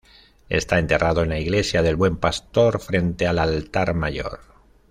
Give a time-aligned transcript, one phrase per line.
[0.49, 4.39] Está enterrado en la Iglesia del Buen Pastor, frente al altar mayor.